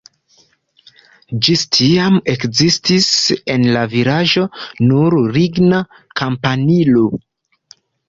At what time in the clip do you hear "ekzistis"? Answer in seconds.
2.33-3.11